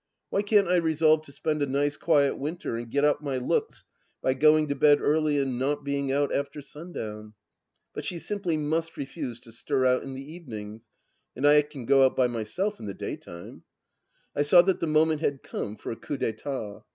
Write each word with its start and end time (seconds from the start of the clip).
Why 0.31 0.41
can't 0.41 0.67
I 0.67 0.77
resolve 0.77 1.21
to 1.25 1.31
spend 1.31 1.61
a 1.61 1.67
nice 1.67 1.95
quiet 1.95 2.35
winter 2.39 2.75
and 2.75 2.89
get 2.89 3.03
up 3.05 3.21
my 3.21 3.37
looks 3.37 3.85
by 4.19 4.33
going 4.33 4.67
to 4.69 4.75
bed 4.75 4.99
early 4.99 5.37
and 5.37 5.59
not 5.59 5.83
being 5.83 6.11
out 6.11 6.33
after 6.33 6.59
sundown? 6.59 7.35
But 7.93 8.03
she 8.03 8.17
simply 8.17 8.57
must 8.57 8.97
refuse 8.97 9.39
to 9.41 9.51
stir 9.51 9.85
out 9.85 10.01
in 10.01 10.15
the 10.15 10.25
evenings— 10.33 10.89
^and 11.37 11.45
I 11.45 11.61
can 11.61 11.85
go 11.85 12.03
out 12.03 12.15
by 12.15 12.25
myself 12.25 12.79
in 12.79 12.87
the 12.87 12.95
daytime.... 12.95 13.61
I 14.35 14.41
saw 14.41 14.63
that 14.63 14.79
the 14.79 14.87
moment 14.87 15.21
had 15.21 15.43
come 15.43 15.75
for 15.77 15.91
a 15.91 15.95
coup 15.95 16.17
d'itat. 16.17 16.81